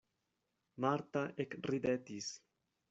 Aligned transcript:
Marta 0.85 1.23
ekridetis. 1.47 2.35